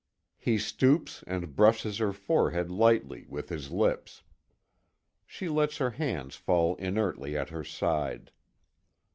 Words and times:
He 0.39 0.57
stoops 0.57 1.23
and 1.27 1.55
brushes 1.55 1.99
her 1.99 2.11
forehead 2.11 2.71
lightly, 2.71 3.27
with 3.29 3.49
his 3.49 3.69
lips. 3.69 4.23
She 5.27 5.47
lets 5.47 5.77
her 5.77 5.91
hands 5.91 6.35
fall 6.35 6.73
inertly 6.77 7.37
at 7.37 7.49
her 7.49 7.63
side. 7.63 8.31